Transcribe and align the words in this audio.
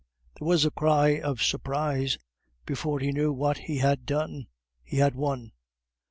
There 0.39 0.47
was 0.47 0.65
a 0.65 0.71
cry 0.71 1.19
of 1.21 1.43
surprise; 1.43 2.17
before 2.65 2.97
he 2.99 3.11
knew 3.11 3.31
what 3.31 3.59
he 3.59 3.77
had 3.77 4.07
done, 4.07 4.47
he 4.83 4.97
had 4.97 5.13
won. 5.13 5.51